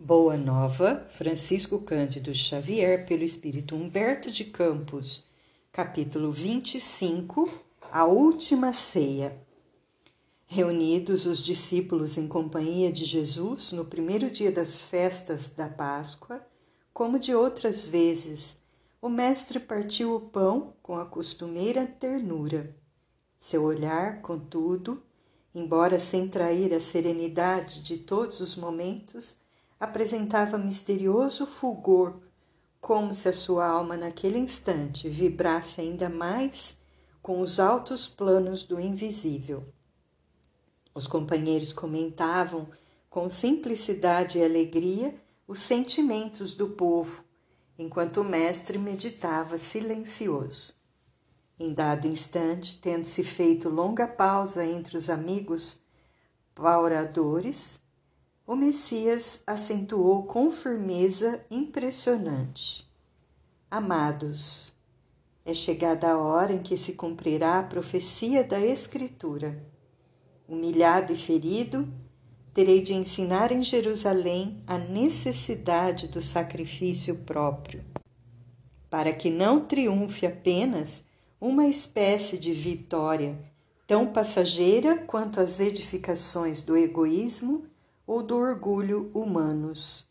Boa 0.00 0.36
Nova, 0.36 1.08
Francisco 1.10 1.80
Cândido 1.80 2.32
Xavier, 2.32 3.04
pelo 3.04 3.24
Espírito 3.24 3.74
Humberto 3.74 4.30
de 4.30 4.44
Campos, 4.44 5.24
capítulo 5.72 6.30
25, 6.30 7.52
A 7.90 8.04
Última 8.04 8.72
Ceia. 8.72 9.36
Reunidos 10.46 11.26
os 11.26 11.40
discípulos 11.44 12.16
em 12.16 12.28
companhia 12.28 12.92
de 12.92 13.04
Jesus 13.04 13.72
no 13.72 13.84
primeiro 13.84 14.30
dia 14.30 14.52
das 14.52 14.80
festas 14.80 15.48
da 15.50 15.68
Páscoa, 15.68 16.46
como 16.94 17.18
de 17.18 17.34
outras 17.34 17.84
vezes, 17.84 18.56
o 19.02 19.08
Mestre 19.08 19.58
partiu 19.58 20.14
o 20.14 20.20
pão 20.20 20.74
com 20.80 20.94
a 20.94 21.04
costumeira 21.04 21.84
ternura. 21.88 22.72
Seu 23.40 23.64
olhar, 23.64 24.22
contudo, 24.22 25.02
embora 25.52 25.98
sem 25.98 26.28
trair 26.28 26.72
a 26.72 26.80
serenidade 26.80 27.82
de 27.82 27.98
todos 27.98 28.38
os 28.38 28.54
momentos, 28.54 29.36
apresentava 29.78 30.58
misterioso 30.58 31.46
fulgor, 31.46 32.20
como 32.80 33.14
se 33.14 33.28
a 33.28 33.32
sua 33.32 33.66
alma 33.66 33.96
naquele 33.96 34.38
instante 34.38 35.08
vibrasse 35.08 35.80
ainda 35.80 36.08
mais 36.08 36.76
com 37.20 37.40
os 37.40 37.60
altos 37.60 38.08
planos 38.08 38.64
do 38.64 38.80
invisível. 38.80 39.72
Os 40.94 41.06
companheiros 41.06 41.72
comentavam 41.72 42.68
com 43.08 43.28
simplicidade 43.28 44.38
e 44.38 44.44
alegria 44.44 45.14
os 45.46 45.58
sentimentos 45.60 46.54
do 46.54 46.70
povo, 46.70 47.24
enquanto 47.78 48.20
o 48.20 48.24
mestre 48.24 48.78
meditava 48.78 49.56
silencioso. 49.58 50.74
Em 51.58 51.72
dado 51.72 52.06
instante, 52.06 52.80
tendo-se 52.80 53.24
feito 53.24 53.68
longa 53.68 54.06
pausa 54.06 54.64
entre 54.64 54.96
os 54.96 55.08
amigos 55.10 55.80
pauradores, 56.54 57.80
o 58.48 58.56
Messias 58.56 59.40
acentuou 59.46 60.22
com 60.22 60.50
firmeza 60.50 61.44
impressionante: 61.50 62.90
Amados, 63.70 64.74
é 65.44 65.52
chegada 65.52 66.08
a 66.08 66.16
hora 66.16 66.54
em 66.54 66.62
que 66.62 66.74
se 66.74 66.94
cumprirá 66.94 67.58
a 67.58 67.62
profecia 67.62 68.42
da 68.42 68.58
Escritura. 68.58 69.62
Humilhado 70.48 71.12
e 71.12 71.16
ferido, 71.16 71.86
terei 72.54 72.80
de 72.80 72.94
ensinar 72.94 73.52
em 73.52 73.62
Jerusalém 73.62 74.62
a 74.66 74.78
necessidade 74.78 76.08
do 76.08 76.22
sacrifício 76.22 77.16
próprio, 77.16 77.84
para 78.88 79.12
que 79.12 79.28
não 79.28 79.60
triunfe 79.60 80.24
apenas 80.24 81.02
uma 81.38 81.66
espécie 81.66 82.38
de 82.38 82.54
vitória 82.54 83.38
tão 83.86 84.06
passageira 84.06 84.96
quanto 84.96 85.38
as 85.38 85.60
edificações 85.60 86.62
do 86.62 86.74
egoísmo 86.74 87.66
ou 88.08 88.22
do 88.22 88.38
orgulho 88.38 89.10
humanos. 89.12 90.06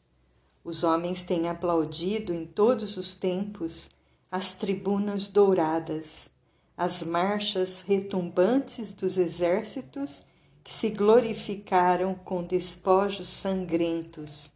Os 0.63 0.83
homens 0.83 1.23
têm 1.23 1.49
aplaudido 1.49 2.31
em 2.31 2.45
todos 2.45 2.95
os 2.95 3.15
tempos 3.15 3.89
as 4.29 4.53
tribunas 4.53 5.27
douradas, 5.27 6.29
as 6.77 7.01
marchas 7.01 7.81
retumbantes 7.81 8.91
dos 8.91 9.17
exércitos 9.17 10.21
que 10.63 10.71
se 10.71 10.91
glorificaram 10.91 12.13
com 12.13 12.43
despojos 12.43 13.29
sangrentos, 13.29 14.51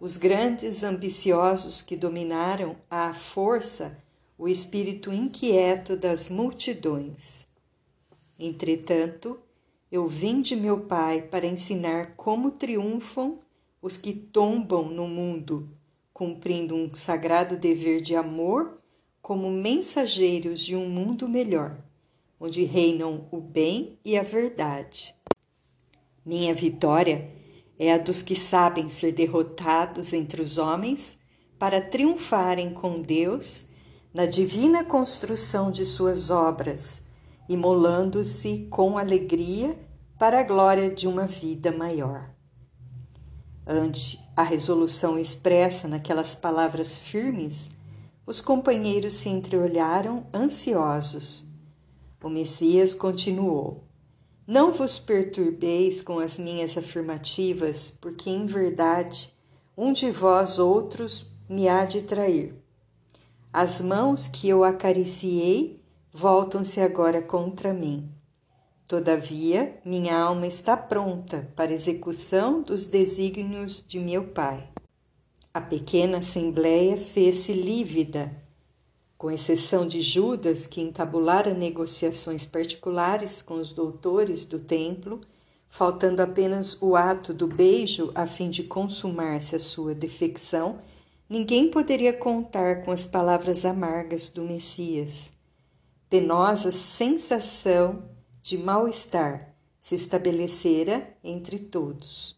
os 0.00 0.16
grandes 0.16 0.82
ambiciosos 0.82 1.82
que 1.82 1.96
dominaram 1.96 2.74
à 2.90 3.14
força 3.14 3.96
o 4.36 4.48
espírito 4.48 5.12
inquieto 5.12 5.96
das 5.96 6.28
multidões. 6.28 7.46
Entretanto, 8.36 9.38
eu 9.92 10.08
vim 10.08 10.40
de 10.40 10.56
meu 10.56 10.80
Pai 10.80 11.20
para 11.20 11.46
ensinar 11.46 12.14
como 12.16 12.52
triunfam 12.52 13.40
os 13.82 13.98
que 13.98 14.14
tombam 14.14 14.86
no 14.86 15.06
mundo, 15.06 15.68
cumprindo 16.14 16.74
um 16.74 16.94
sagrado 16.94 17.58
dever 17.58 18.00
de 18.00 18.16
amor 18.16 18.78
como 19.20 19.50
mensageiros 19.50 20.60
de 20.60 20.74
um 20.74 20.88
mundo 20.88 21.28
melhor, 21.28 21.76
onde 22.40 22.64
reinam 22.64 23.28
o 23.30 23.38
bem 23.38 23.98
e 24.02 24.16
a 24.16 24.22
verdade. 24.22 25.14
Minha 26.24 26.54
vitória 26.54 27.30
é 27.78 27.92
a 27.92 27.98
dos 27.98 28.22
que 28.22 28.34
sabem 28.34 28.88
ser 28.88 29.12
derrotados 29.12 30.14
entre 30.14 30.40
os 30.40 30.56
homens 30.56 31.18
para 31.58 31.82
triunfarem 31.82 32.72
com 32.72 33.02
Deus 33.02 33.66
na 34.14 34.24
divina 34.24 34.84
construção 34.84 35.70
de 35.70 35.84
suas 35.84 36.30
obras 36.30 37.02
imolando-se 37.48 38.66
com 38.70 38.96
alegria 38.96 39.76
para 40.22 40.38
a 40.38 40.44
glória 40.44 40.88
de 40.88 41.08
uma 41.08 41.26
vida 41.26 41.72
maior. 41.72 42.30
Ante 43.66 44.20
a 44.36 44.44
resolução 44.44 45.18
expressa 45.18 45.88
naquelas 45.88 46.32
palavras 46.32 46.96
firmes, 46.96 47.68
os 48.24 48.40
companheiros 48.40 49.14
se 49.14 49.28
entreolharam 49.28 50.24
ansiosos. 50.32 51.44
O 52.22 52.28
Messias 52.28 52.94
continuou: 52.94 53.82
Não 54.46 54.70
vos 54.70 54.96
perturbeis 54.96 56.00
com 56.00 56.20
as 56.20 56.38
minhas 56.38 56.78
afirmativas, 56.78 57.90
porque 58.00 58.30
em 58.30 58.46
verdade 58.46 59.34
um 59.76 59.92
de 59.92 60.08
vós 60.08 60.56
outros 60.56 61.26
me 61.48 61.68
há 61.68 61.84
de 61.84 62.00
trair. 62.00 62.54
As 63.52 63.80
mãos 63.80 64.28
que 64.28 64.48
eu 64.48 64.62
acariciei 64.62 65.82
voltam-se 66.12 66.80
agora 66.80 67.20
contra 67.20 67.74
mim. 67.74 68.21
Todavia, 68.92 69.80
minha 69.86 70.14
alma 70.14 70.46
está 70.46 70.76
pronta 70.76 71.50
para 71.56 71.72
execução 71.72 72.60
dos 72.60 72.88
desígnios 72.88 73.82
de 73.88 73.98
meu 73.98 74.24
Pai. 74.24 74.68
A 75.54 75.62
pequena 75.62 76.18
assembleia 76.18 76.98
fez-se 76.98 77.54
lívida, 77.54 78.30
com 79.16 79.30
exceção 79.30 79.86
de 79.86 80.02
Judas, 80.02 80.66
que 80.66 80.82
entabulara 80.82 81.54
negociações 81.54 82.44
particulares 82.44 83.40
com 83.40 83.54
os 83.54 83.72
doutores 83.72 84.44
do 84.44 84.58
templo, 84.58 85.22
faltando 85.70 86.20
apenas 86.20 86.76
o 86.82 86.94
ato 86.94 87.32
do 87.32 87.46
beijo 87.46 88.12
a 88.14 88.26
fim 88.26 88.50
de 88.50 88.64
consumar-se 88.64 89.56
a 89.56 89.58
sua 89.58 89.94
defecção, 89.94 90.80
ninguém 91.30 91.70
poderia 91.70 92.12
contar 92.12 92.82
com 92.84 92.90
as 92.90 93.06
palavras 93.06 93.64
amargas 93.64 94.28
do 94.28 94.42
Messias 94.42 95.32
penosa 96.12 96.70
sensação 96.70 98.02
de 98.42 98.58
mal-estar 98.58 99.54
se 99.80 99.94
estabelecera 99.94 101.16
entre 101.22 101.58
todos. 101.58 102.36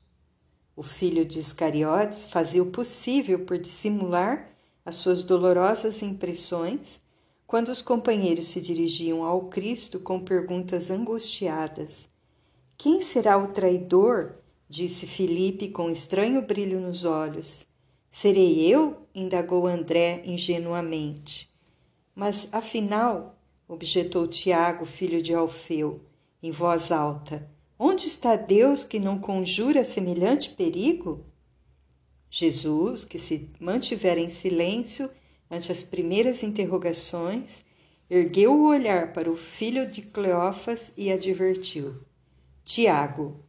O 0.77 0.83
filho 0.83 1.25
de 1.25 1.39
Iscariotes 1.39 2.27
fazia 2.27 2.63
o 2.63 2.71
possível 2.71 3.45
por 3.45 3.59
dissimular 3.59 4.51
as 4.85 4.97
suas 4.97 5.23
dolorosas 5.23 6.03
impressões 6.03 7.01
quando 7.47 7.69
os 7.69 7.81
companheiros 7.81 8.49
se 8.49 8.61
dirigiam 8.61 9.25
ao 9.25 9.49
Cristo 9.49 9.99
com 10.01 10.21
perguntas 10.21 10.91
angustiadas. 10.91 12.09
Quem 12.77 13.03
será 13.03 13.39
o 13.39 13.49
traidor? 13.49 14.37
disse 14.69 15.07
Filipe 15.07 15.69
com 15.69 15.91
estranho 15.91 16.43
brilho 16.43 16.81
nos 16.81 17.05
olhos. 17.05 17.65
Serei 18.11 18.67
eu? 18.67 19.07
indagou 19.15 19.67
André 19.67 20.23
ingenuamente. 20.25 21.49
Mas, 22.15 22.49
afinal, 22.51 23.39
objetou 23.69 24.27
Tiago, 24.27 24.85
filho 24.85 25.23
de 25.23 25.35
Alfeu, 25.35 26.01
em 26.43 26.51
voz 26.51 26.93
alta. 26.93 27.49
Onde 27.79 28.07
está 28.07 28.37
Deus 28.37 28.85
que 28.85 29.01
não 29.01 29.19
conjura 29.19 29.85
semelhante 29.85 30.51
perigo? 30.51 31.25
Jesus, 32.31 33.05
que 33.05 33.19
se 33.19 33.49
mantivera 33.61 34.21
em 34.21 34.29
silêncio 34.29 35.11
ante 35.51 35.71
as 35.71 35.83
primeiras 35.83 36.43
interrogações, 36.43 37.63
ergueu 38.09 38.55
o 38.55 38.67
olhar 38.67 39.13
para 39.13 39.31
o 39.31 39.37
filho 39.37 39.87
de 39.87 40.03
Cleófas 40.03 40.93
e 40.97 41.11
advertiu: 41.11 42.03
Tiago, 42.65 43.41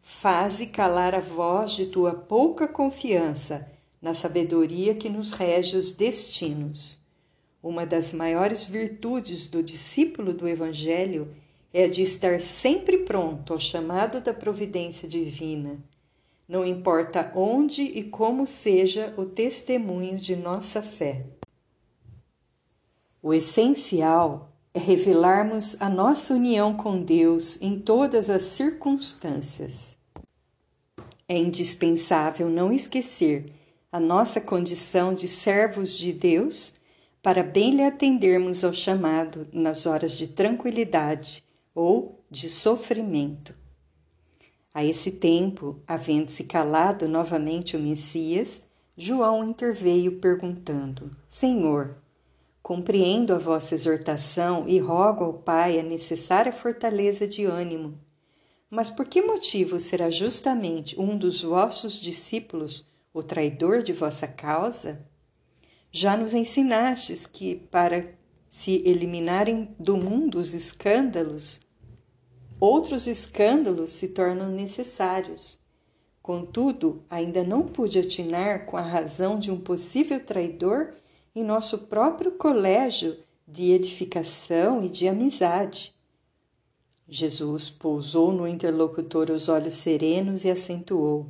faze 0.00 0.66
calar 0.66 1.14
a 1.14 1.20
voz 1.20 1.72
de 1.72 1.86
tua 1.86 2.14
pouca 2.14 2.66
confiança 2.66 3.70
na 4.00 4.14
sabedoria 4.14 4.94
que 4.94 5.08
nos 5.08 5.32
rege 5.32 5.76
os 5.76 5.90
destinos. 5.90 6.97
Uma 7.62 7.84
das 7.84 8.12
maiores 8.12 8.64
virtudes 8.64 9.46
do 9.46 9.62
discípulo 9.62 10.32
do 10.32 10.48
Evangelho 10.48 11.34
é 11.74 11.84
a 11.84 11.88
de 11.88 12.02
estar 12.02 12.40
sempre 12.40 12.98
pronto 12.98 13.52
ao 13.52 13.58
chamado 13.58 14.20
da 14.20 14.32
providência 14.32 15.08
divina, 15.08 15.76
não 16.48 16.64
importa 16.64 17.32
onde 17.34 17.82
e 17.82 18.04
como 18.04 18.46
seja 18.46 19.12
o 19.16 19.24
testemunho 19.24 20.18
de 20.18 20.36
nossa 20.36 20.80
fé. 20.80 21.24
O 23.20 23.34
essencial 23.34 24.52
é 24.72 24.78
revelarmos 24.78 25.76
a 25.80 25.90
nossa 25.90 26.34
união 26.34 26.76
com 26.76 27.02
Deus 27.02 27.60
em 27.60 27.78
todas 27.78 28.30
as 28.30 28.44
circunstâncias. 28.44 29.96
É 31.28 31.36
indispensável 31.36 32.48
não 32.48 32.72
esquecer 32.72 33.52
a 33.90 33.98
nossa 33.98 34.40
condição 34.40 35.12
de 35.12 35.26
servos 35.26 35.98
de 35.98 36.12
Deus 36.12 36.77
para 37.28 37.42
bem 37.42 37.76
lhe 37.76 37.82
atendermos 37.82 38.64
ao 38.64 38.72
chamado 38.72 39.46
nas 39.52 39.84
horas 39.84 40.12
de 40.12 40.28
tranquilidade 40.28 41.44
ou 41.74 42.24
de 42.30 42.48
sofrimento. 42.48 43.54
A 44.72 44.82
esse 44.82 45.10
tempo, 45.10 45.78
havendo-se 45.86 46.44
calado 46.44 47.06
novamente 47.06 47.76
o 47.76 47.80
Messias, 47.80 48.62
João 48.96 49.44
interveio 49.44 50.18
perguntando: 50.20 51.14
Senhor, 51.28 51.98
compreendo 52.62 53.34
a 53.34 53.38
vossa 53.38 53.74
exortação 53.74 54.66
e 54.66 54.78
rogo 54.78 55.22
ao 55.22 55.34
Pai 55.34 55.78
a 55.78 55.82
necessária 55.82 56.50
fortaleza 56.50 57.28
de 57.28 57.44
ânimo. 57.44 58.00
Mas 58.70 58.90
por 58.90 59.04
que 59.04 59.20
motivo 59.20 59.78
será 59.78 60.08
justamente 60.08 60.98
um 60.98 61.14
dos 61.14 61.42
vossos 61.42 62.00
discípulos 62.00 62.88
o 63.12 63.22
traidor 63.22 63.82
de 63.82 63.92
vossa 63.92 64.26
causa? 64.26 65.06
Já 65.90 66.16
nos 66.16 66.34
ensinastes 66.34 67.26
que, 67.26 67.56
para 67.70 68.14
se 68.50 68.82
eliminarem 68.84 69.74
do 69.78 69.96
mundo 69.96 70.38
os 70.38 70.52
escândalos, 70.52 71.60
outros 72.60 73.06
escândalos 73.06 73.90
se 73.92 74.08
tornam 74.08 74.50
necessários. 74.50 75.58
Contudo, 76.20 77.02
ainda 77.08 77.42
não 77.42 77.62
pude 77.62 77.98
atinar 77.98 78.66
com 78.66 78.76
a 78.76 78.82
razão 78.82 79.38
de 79.38 79.50
um 79.50 79.58
possível 79.58 80.22
traidor 80.24 80.92
em 81.34 81.42
nosso 81.42 81.78
próprio 81.86 82.32
colégio 82.32 83.16
de 83.46 83.72
edificação 83.72 84.84
e 84.84 84.90
de 84.90 85.08
amizade. 85.08 85.94
Jesus 87.08 87.70
pousou 87.70 88.30
no 88.30 88.46
interlocutor 88.46 89.30
os 89.30 89.48
olhos 89.48 89.74
serenos 89.74 90.44
e 90.44 90.50
acentuou: 90.50 91.26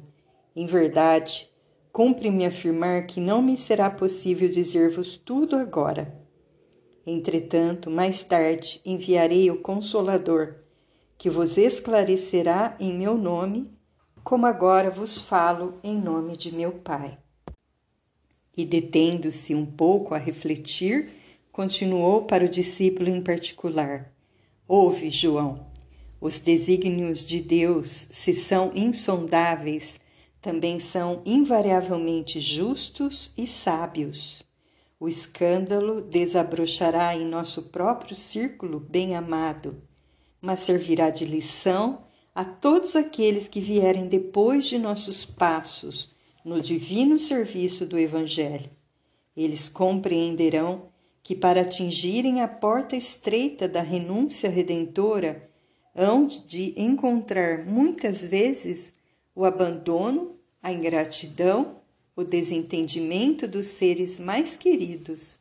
Em 0.56 0.66
verdade, 0.66 1.48
cumpre-me 1.98 2.46
afirmar 2.46 3.08
que 3.08 3.20
não 3.20 3.42
me 3.42 3.56
será 3.56 3.90
possível 3.90 4.48
dizer-vos 4.48 5.16
tudo 5.16 5.56
agora. 5.56 6.16
Entretanto, 7.04 7.90
mais 7.90 8.22
tarde 8.22 8.80
enviarei 8.86 9.50
o 9.50 9.60
Consolador, 9.60 10.54
que 11.16 11.28
vos 11.28 11.58
esclarecerá 11.58 12.76
em 12.78 12.96
meu 12.96 13.18
nome, 13.18 13.72
como 14.22 14.46
agora 14.46 14.90
vos 14.90 15.20
falo 15.20 15.80
em 15.82 16.00
nome 16.00 16.36
de 16.36 16.54
meu 16.54 16.70
Pai. 16.70 17.18
E 18.56 18.64
detendo-se 18.64 19.52
um 19.52 19.66
pouco 19.66 20.14
a 20.14 20.18
refletir, 20.18 21.10
continuou 21.50 22.26
para 22.26 22.44
o 22.44 22.48
discípulo 22.48 23.08
em 23.08 23.20
particular: 23.20 24.14
Ouve, 24.68 25.10
João, 25.10 25.66
os 26.20 26.38
desígnios 26.38 27.26
de 27.26 27.40
Deus, 27.40 28.06
se 28.12 28.34
são 28.34 28.70
insondáveis, 28.72 29.98
também 30.40 30.78
são 30.78 31.22
invariavelmente 31.24 32.40
justos 32.40 33.32
e 33.36 33.46
sábios. 33.46 34.42
O 35.00 35.08
escândalo 35.08 36.02
desabrochará 36.02 37.14
em 37.14 37.24
nosso 37.24 37.64
próprio 37.64 38.14
círculo 38.14 38.80
bem-amado, 38.80 39.82
mas 40.40 40.60
servirá 40.60 41.10
de 41.10 41.24
lição 41.24 42.04
a 42.34 42.44
todos 42.44 42.94
aqueles 42.94 43.48
que 43.48 43.60
vierem 43.60 44.06
depois 44.06 44.66
de 44.66 44.78
nossos 44.78 45.24
passos 45.24 46.10
no 46.44 46.60
divino 46.60 47.18
serviço 47.18 47.84
do 47.84 47.98
Evangelho. 47.98 48.70
Eles 49.36 49.68
compreenderão 49.68 50.88
que, 51.22 51.34
para 51.34 51.60
atingirem 51.60 52.40
a 52.40 52.48
porta 52.48 52.96
estreita 52.96 53.68
da 53.68 53.82
renúncia 53.82 54.48
redentora, 54.48 55.48
hão 55.94 56.26
de 56.26 56.74
encontrar 56.80 57.66
muitas 57.66 58.22
vezes 58.22 58.94
o 59.38 59.44
abandono, 59.44 60.36
a 60.60 60.72
ingratidão 60.72 61.76
o 62.16 62.24
desentendimento 62.24 63.46
dos 63.46 63.66
seres 63.66 64.18
mais 64.18 64.56
queridos. 64.56 65.38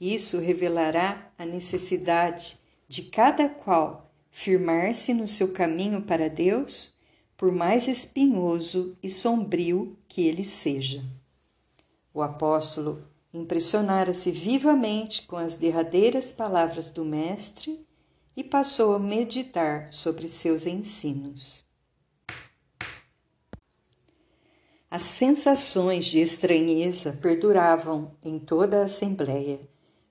Isso 0.00 0.40
revelará 0.40 1.30
a 1.38 1.46
necessidade 1.46 2.58
de 2.88 3.04
cada 3.04 3.48
qual 3.48 4.10
firmar-se 4.32 5.14
no 5.14 5.28
seu 5.28 5.52
caminho 5.52 6.02
para 6.02 6.28
Deus, 6.28 6.94
por 7.36 7.52
mais 7.52 7.86
espinhoso 7.86 8.96
e 9.00 9.08
sombrio 9.08 9.96
que 10.08 10.22
ele 10.22 10.42
seja. 10.42 11.00
O 12.12 12.22
apóstolo 12.22 13.00
impressionara-se 13.32 14.32
vivamente 14.32 15.22
com 15.22 15.36
as 15.36 15.54
derradeiras 15.54 16.32
palavras 16.32 16.90
do 16.90 17.04
Mestre 17.04 17.86
e 18.36 18.42
passou 18.42 18.92
a 18.92 18.98
meditar 18.98 19.92
sobre 19.92 20.26
seus 20.26 20.66
ensinos. 20.66 21.69
As 24.90 25.02
sensações 25.02 26.06
de 26.06 26.18
estranheza 26.18 27.12
perduravam 27.12 28.10
em 28.24 28.40
toda 28.40 28.80
a 28.80 28.84
assembleia. 28.86 29.60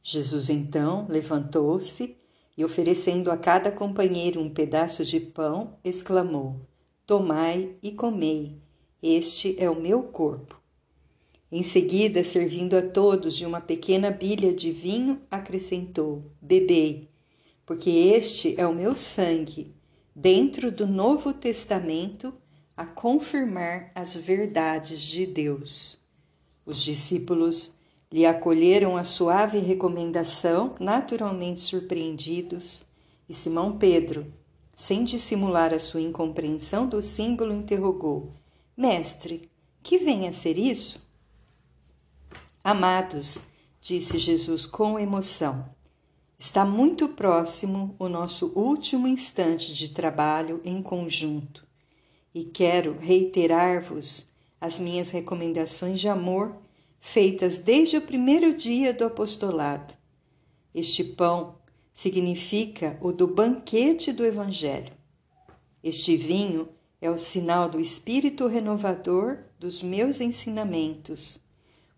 Jesus 0.01 0.49
então 0.49 1.05
levantou-se 1.09 2.15
e, 2.57 2.63
oferecendo 2.63 3.29
a 3.29 3.35
cada 3.35 3.73
companheiro 3.73 4.39
um 4.39 4.49
pedaço 4.49 5.03
de 5.03 5.19
pão, 5.19 5.77
exclamou: 5.83 6.61
Tomai 7.05 7.75
e 7.83 7.91
comei, 7.91 8.55
este 9.03 9.53
é 9.61 9.69
o 9.69 9.75
meu 9.75 10.01
corpo. 10.01 10.57
Em 11.51 11.61
seguida, 11.61 12.23
servindo 12.23 12.77
a 12.77 12.81
todos 12.81 13.35
de 13.35 13.45
uma 13.45 13.59
pequena 13.59 14.09
bilha 14.09 14.53
de 14.53 14.71
vinho, 14.71 15.21
acrescentou: 15.29 16.23
Bebei, 16.41 17.09
porque 17.65 17.89
este 17.89 18.55
é 18.57 18.65
o 18.65 18.73
meu 18.73 18.95
sangue, 18.95 19.75
dentro 20.15 20.71
do 20.71 20.87
Novo 20.87 21.33
Testamento 21.33 22.33
a 22.79 22.85
confirmar 22.85 23.91
as 23.93 24.15
verdades 24.15 25.01
de 25.01 25.25
Deus. 25.25 25.97
Os 26.65 26.81
discípulos 26.81 27.73
lhe 28.09 28.25
acolheram 28.25 28.95
a 28.95 29.03
suave 29.03 29.59
recomendação, 29.59 30.75
naturalmente 30.79 31.59
surpreendidos, 31.59 32.81
e 33.27 33.33
Simão 33.33 33.77
Pedro, 33.77 34.33
sem 34.77 35.03
dissimular 35.03 35.73
a 35.73 35.77
sua 35.77 35.99
incompreensão 35.99 36.87
do 36.87 37.01
símbolo, 37.01 37.53
interrogou: 37.53 38.31
Mestre, 38.77 39.49
que 39.83 39.97
vem 39.97 40.25
a 40.25 40.31
ser 40.31 40.57
isso? 40.57 41.05
Amados, 42.63 43.39
disse 43.81 44.17
Jesus 44.17 44.65
com 44.65 44.97
emoção, 44.97 45.65
está 46.39 46.63
muito 46.63 47.09
próximo 47.09 47.93
o 47.99 48.07
nosso 48.07 48.53
último 48.55 49.05
instante 49.05 49.73
de 49.73 49.89
trabalho 49.89 50.61
em 50.63 50.81
conjunto 50.81 51.67
e 52.33 52.43
quero 52.43 52.97
reiterar-vos 52.99 54.27
as 54.61 54.79
minhas 54.79 55.09
recomendações 55.09 55.99
de 55.99 56.07
amor 56.07 56.55
feitas 56.99 57.59
desde 57.59 57.97
o 57.97 58.01
primeiro 58.01 58.53
dia 58.53 58.93
do 58.93 59.05
apostolado. 59.05 59.93
Este 60.73 61.03
pão 61.03 61.55
significa 61.93 62.97
o 63.01 63.11
do 63.11 63.27
banquete 63.27 64.11
do 64.11 64.25
Evangelho. 64.25 64.93
Este 65.83 66.15
vinho 66.15 66.69
é 67.01 67.09
o 67.09 67.17
sinal 67.17 67.69
do 67.69 67.79
espírito 67.79 68.47
renovador 68.47 69.39
dos 69.57 69.81
meus 69.81 70.19
ensinamentos. 70.19 71.39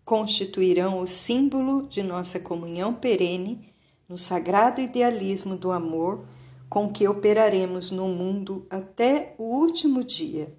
Constituirão 0.04 1.00
o 1.00 1.06
símbolo 1.06 1.86
de 1.88 2.02
nossa 2.02 2.38
comunhão 2.40 2.94
perene 2.94 3.72
no 4.08 4.16
sagrado 4.16 4.80
idealismo 4.80 5.56
do 5.56 5.70
amor 5.70 6.24
com 6.72 6.90
que 6.90 7.06
operaremos 7.06 7.90
no 7.90 8.08
mundo 8.08 8.66
até 8.70 9.34
o 9.36 9.42
último 9.42 10.02
dia. 10.02 10.56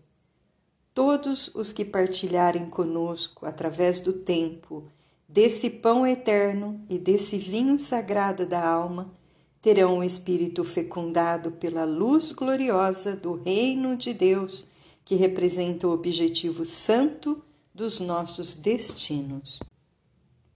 Todos 0.93 1.48
os 1.55 1.74
que 1.74 1.84
partilharem 1.84 2.70
conosco 2.70 3.48
através 3.48 4.00
do 4.00 4.13
tempo 4.13 4.84
desse 5.27 5.72
pão 5.72 6.05
eterno 6.05 6.79
e 6.88 7.00
desse 7.00 7.39
vinho 7.39 7.79
sagrado 7.79 8.46
da 8.46 8.63
alma 8.63 9.12
terão 9.60 9.98
o 9.98 10.03
espírito 10.03 10.63
fecundado 10.63 11.53
pela 11.53 11.84
luz 11.84 12.32
gloriosa 12.32 13.15
do 13.15 13.34
reino 13.34 13.98
de 13.98 14.13
Deus, 14.13 14.67
que 15.03 15.15
representa 15.15 15.88
o 15.88 15.91
objetivo 15.91 16.63
santo 16.63 17.43
dos 17.74 18.00
nossos 18.00 18.53
destinos. 18.53 19.60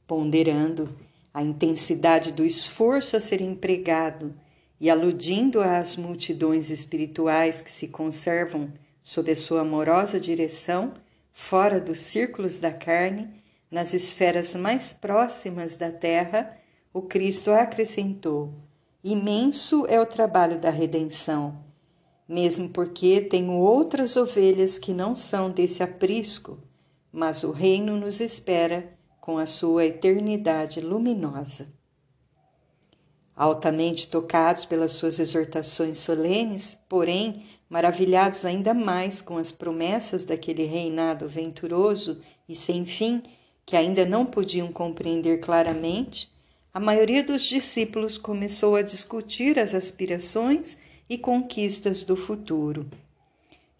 Ponderando 0.05 0.87
a 1.33 1.41
intensidade 1.41 2.31
do 2.31 2.45
esforço 2.45 3.17
a 3.17 3.19
ser 3.19 3.41
empregado 3.41 4.35
e 4.79 4.89
aludindo 4.89 5.62
às 5.62 5.96
multidões 5.96 6.69
espirituais 6.69 7.62
que 7.62 7.72
se 7.72 7.88
conservam 7.88 8.72
sob 9.03 9.31
a 9.31 9.36
sua 9.36 9.62
amorosa 9.62 10.19
direção, 10.19 10.93
fora 11.31 11.79
dos 11.79 12.00
círculos 12.00 12.60
da 12.60 12.72
carne, 12.72 13.29
nas 13.72 13.93
esferas 13.93 14.53
mais 14.53 14.93
próximas 14.93 15.75
da 15.75 15.91
terra, 15.91 16.57
o 16.93 17.01
Cristo 17.01 17.51
acrescentou: 17.51 18.53
Imenso 19.03 19.86
é 19.88 20.00
o 20.00 20.05
trabalho 20.05 20.60
da 20.60 20.69
redenção, 20.69 21.63
mesmo 22.27 22.69
porque 22.69 23.22
tenho 23.22 23.53
outras 23.53 24.15
ovelhas 24.15 24.77
que 24.77 24.93
não 24.93 25.15
são 25.15 25.50
desse 25.50 25.81
aprisco, 25.81 26.60
mas 27.12 27.43
o 27.43 27.51
reino 27.51 27.98
nos 27.98 28.19
espera 28.19 28.93
com 29.19 29.38
a 29.38 29.46
sua 29.46 29.86
eternidade 29.86 30.79
luminosa 30.81 31.76
altamente 33.38 34.08
tocados 34.08 34.65
pelas 34.65 34.94
suas 34.94 35.20
exortações 35.20 36.00
solenes, 36.00 36.75
porém 36.89 37.46
maravilhados 37.70 38.44
ainda 38.44 38.74
mais 38.74 39.22
com 39.22 39.38
as 39.38 39.51
promessas 39.51 40.24
daquele 40.24 40.63
reinado 40.63 41.27
venturoso 41.27 42.20
e 42.50 42.56
sem 42.56 42.84
fim, 42.84 43.22
que 43.63 43.75
ainda 43.75 44.06
não 44.06 44.25
podiam 44.25 44.72
compreender 44.72 45.38
claramente, 45.39 46.32
a 46.74 46.79
maioria 46.79 47.24
dos 47.24 47.44
discípulos 47.44 48.17
começou 48.17 48.75
a 48.75 48.82
discutir 48.82 49.60
as 49.60 49.75
aspirações 49.75 50.77
e 51.10 51.17
conquistas 51.17 52.03
do 52.03 52.15
futuro. 52.15 52.88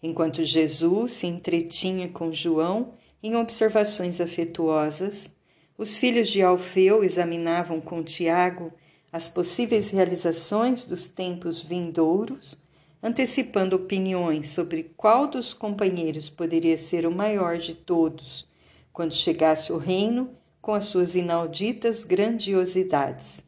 Enquanto 0.00 0.44
Jesus 0.44 1.12
se 1.12 1.26
entretinha 1.26 2.08
com 2.08 2.32
João 2.32 2.94
em 3.22 3.34
observações 3.34 4.20
afetuosas, 4.20 5.28
os 5.76 5.96
filhos 5.96 6.28
de 6.28 6.42
Alfeu 6.42 7.02
examinavam 7.02 7.80
com 7.80 8.02
Tiago 8.02 8.72
as 9.12 9.28
possíveis 9.28 9.88
realizações 9.88 10.84
dos 10.84 11.06
tempos 11.06 11.62
vindouros, 11.62 12.58
antecipando 13.02 13.76
opiniões 13.76 14.50
sobre 14.50 14.92
qual 14.96 15.26
dos 15.26 15.54
companheiros 15.54 16.28
poderia 16.28 16.76
ser 16.76 17.06
o 17.06 17.14
maior 17.14 17.56
de 17.56 17.74
todos 17.74 18.46
quando 18.92 19.14
chegasse 19.14 19.72
o 19.72 19.78
reino 19.78 20.30
com 20.60 20.74
as 20.74 20.86
suas 20.86 21.14
inauditas 21.14 22.04
grandiosidades. 22.04 23.44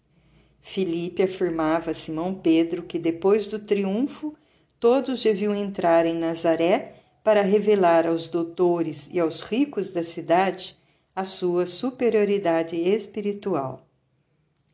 Filipe 0.60 1.22
afirmava 1.22 1.90
a 1.90 1.94
Simão 1.94 2.34
Pedro 2.34 2.82
que 2.82 2.98
depois 2.98 3.46
do 3.46 3.58
triunfo 3.58 4.34
todos 4.78 5.22
deviam 5.22 5.54
entrar 5.54 6.06
em 6.06 6.14
Nazaré 6.14 6.94
para 7.22 7.42
revelar 7.42 8.06
aos 8.06 8.28
doutores 8.28 9.08
e 9.12 9.20
aos 9.20 9.40
ricos 9.42 9.90
da 9.90 10.02
cidade 10.02 10.78
a 11.14 11.24
sua 11.24 11.66
superioridade 11.66 12.76
espiritual. 12.76 13.86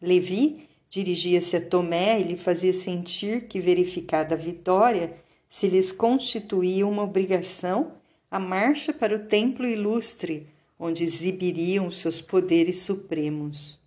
Levi 0.01 0.66
dirigia-se 0.97 1.57
a 1.57 1.61
Tomé 1.61 2.19
e 2.19 2.23
lhe 2.23 2.37
fazia 2.39 2.73
sentir 2.73 3.49
que, 3.49 3.61
verificada 3.61 4.35
a 4.35 4.39
vitória, 4.39 5.15
se 5.47 5.69
lhes 5.69 5.93
constituía 5.93 6.87
uma 6.87 7.03
obrigação 7.03 7.93
a 8.31 8.39
marcha 8.39 8.95
para 8.95 9.15
o 9.15 9.27
templo 9.27 9.67
ilustre, 9.67 10.47
onde 10.79 11.05
exibiriam 11.05 11.91
seus 11.91 12.23
poderes 12.23 12.81
supremos. 12.81 13.79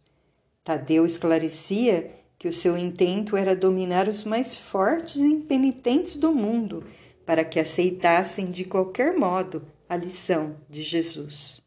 Tadeu 0.63 1.03
esclarecia 1.03 2.11
que 2.37 2.47
o 2.47 2.53
seu 2.53 2.77
intento 2.77 3.35
era 3.35 3.55
dominar 3.55 4.07
os 4.07 4.23
mais 4.23 4.55
fortes 4.55 5.15
e 5.15 5.25
impenitentes 5.25 6.15
do 6.15 6.31
mundo, 6.31 6.83
para 7.25 7.43
que 7.43 7.59
aceitassem 7.59 8.51
de 8.51 8.65
qualquer 8.65 9.17
modo 9.17 9.63
a 9.89 9.95
lição 9.95 10.55
de 10.69 10.83
Jesus. 10.83 11.61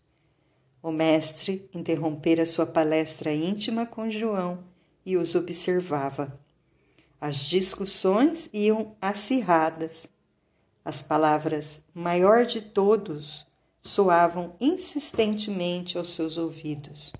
O 0.80 0.92
mestre 0.92 1.68
interrompera 1.74 2.46
sua 2.46 2.66
palestra 2.66 3.32
íntima 3.32 3.84
com 3.84 4.08
João 4.08 4.71
e 5.04 5.16
os 5.16 5.34
observava. 5.34 6.38
As 7.20 7.48
discussões 7.48 8.48
iam 8.52 8.96
acirradas. 9.00 10.08
As 10.84 11.02
palavras 11.02 11.80
maior 11.94 12.44
de 12.44 12.60
todos 12.60 13.46
soavam 13.80 14.54
insistentemente 14.60 15.96
aos 15.96 16.14
seus 16.14 16.36
ouvidos. 16.36 17.12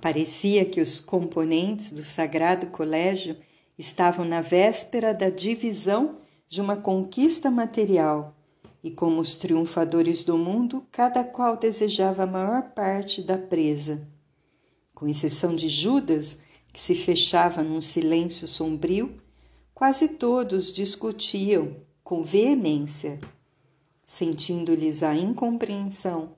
Parecia 0.00 0.64
que 0.64 0.80
os 0.80 0.98
componentes 0.98 1.92
do 1.92 2.02
sagrado 2.02 2.68
colégio 2.68 3.36
estavam 3.78 4.24
na 4.24 4.40
véspera 4.40 5.12
da 5.12 5.28
divisão 5.28 6.18
de 6.48 6.60
uma 6.60 6.76
conquista 6.76 7.50
material, 7.50 8.34
e 8.82 8.90
como 8.90 9.20
os 9.20 9.34
triunfadores 9.34 10.24
do 10.24 10.38
mundo, 10.38 10.86
cada 10.90 11.22
qual 11.22 11.56
desejava 11.56 12.22
a 12.22 12.26
maior 12.26 12.62
parte 12.70 13.22
da 13.22 13.36
presa. 13.36 14.06
Com 14.94 15.06
exceção 15.06 15.54
de 15.54 15.68
Judas, 15.68 16.38
que 16.72 16.80
se 16.80 16.94
fechava 16.94 17.62
num 17.62 17.80
silêncio 17.80 18.46
sombrio, 18.46 19.20
quase 19.74 20.08
todos 20.08 20.72
discutiam 20.72 21.76
com 22.02 22.22
veemência. 22.22 23.20
Sentindo-lhes 24.04 25.02
a 25.02 25.14
incompreensão, 25.14 26.36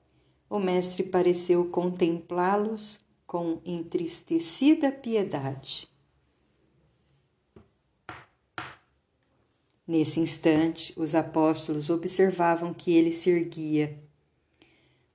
o 0.49 0.59
mestre 0.59 1.03
pareceu 1.03 1.65
contemplá-los 1.65 2.99
com 3.25 3.59
entristecida 3.65 4.91
piedade. 4.91 5.89
Nesse 9.85 10.19
instante, 10.19 10.93
os 10.95 11.13
apóstolos 11.13 11.89
observavam 11.89 12.73
que 12.73 12.93
ele 12.93 13.11
se 13.11 13.29
erguia. 13.29 14.01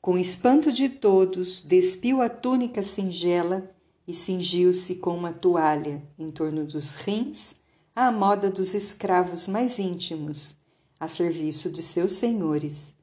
Com 0.00 0.18
espanto 0.18 0.70
de 0.70 0.88
todos, 0.88 1.60
despiu 1.60 2.20
a 2.20 2.28
túnica 2.28 2.82
singela 2.82 3.74
e 4.08 4.14
cingiu-se 4.14 4.96
com 4.96 5.16
uma 5.16 5.32
toalha 5.32 6.02
em 6.18 6.30
torno 6.30 6.64
dos 6.64 6.96
rins, 6.96 7.54
à 7.94 8.10
moda 8.10 8.50
dos 8.50 8.74
escravos 8.74 9.46
mais 9.46 9.78
íntimos, 9.78 10.56
a 10.98 11.06
serviço 11.06 11.70
de 11.70 11.82
seus 11.82 12.10
senhores 12.12 12.98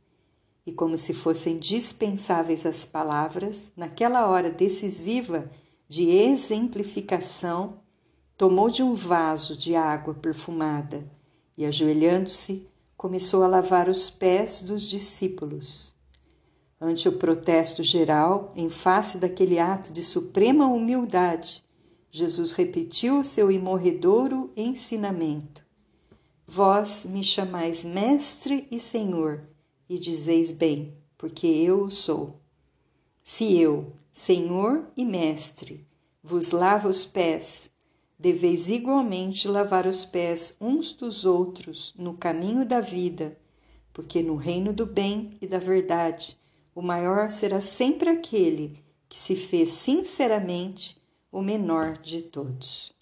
e 0.66 0.72
como 0.72 0.98
se 0.98 1.14
fossem 1.14 1.60
dispensáveis 1.60 2.66
as 2.66 2.86
palavras, 2.86 3.72
naquela 3.78 4.28
hora 4.28 4.50
decisiva 4.50 5.50
de 5.88 6.10
exemplificação, 6.10 7.82
tomou 8.36 8.70
de 8.70 8.82
um 8.82 8.96
vaso 8.96 9.56
de 9.56 9.76
água 9.76 10.14
perfumada 10.16 11.06
e, 11.56 11.66
ajoelhando-se, 11.66 12.68
começou 12.98 13.44
a 13.44 13.48
lavar 13.48 13.88
os 13.88 14.10
pés 14.10 14.62
dos 14.62 14.90
discípulos. 14.90 15.95
Ante 16.80 17.08
o 17.08 17.14
protesto 17.14 17.82
geral, 17.82 18.52
em 18.54 18.70
face 18.70 19.18
daquele 19.18 19.58
ato 19.60 19.94
de 19.94 20.04
suprema 20.04 20.68
humildade, 20.68 21.64
Jesus 22.12 22.52
repetiu 22.52 23.20
o 23.20 23.24
seu 23.24 23.50
imorredouro 23.50 24.52
ensinamento: 24.58 25.66
Vós 26.46 27.06
me 27.06 27.24
chamais 27.24 27.86
Mestre 27.86 28.68
e 28.70 28.80
Senhor 28.80 29.48
e 29.88 29.98
dizeis 29.98 30.52
bem, 30.52 30.94
porque 31.18 31.48
eu 31.48 31.84
o 31.84 31.92
sou. 31.92 32.42
Se 33.24 33.58
eu, 33.58 33.94
Senhor 34.12 34.86
e 34.98 35.06
Mestre, 35.06 35.88
vos 36.22 36.52
lavo 36.52 36.90
os 36.90 37.06
pés, 37.06 37.70
deveis 38.20 38.68
igualmente 38.70 39.48
lavar 39.48 39.88
os 39.88 40.04
pés 40.04 40.58
uns 40.60 40.92
dos 40.92 41.24
outros 41.24 41.94
no 41.98 42.16
caminho 42.16 42.66
da 42.66 42.82
vida, 42.82 43.38
porque 43.94 44.22
no 44.22 44.36
reino 44.36 44.74
do 44.74 44.86
bem 44.86 45.38
e 45.42 45.48
da 45.48 45.58
verdade 45.58 46.38
o 46.76 46.82
maior 46.82 47.32
será 47.32 47.62
sempre 47.62 48.10
aquele 48.10 48.84
que 49.08 49.18
se 49.18 49.36
fez 49.36 49.72
sinceramente 49.72 51.02
o 51.32 51.42
menor 51.42 51.98
de 51.98 52.22
todos. 52.22 52.94